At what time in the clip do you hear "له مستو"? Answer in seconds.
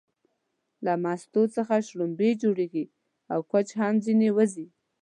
0.85-1.43